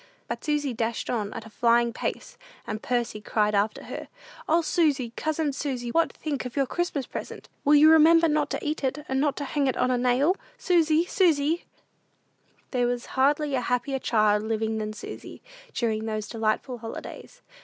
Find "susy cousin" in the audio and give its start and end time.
4.63-5.53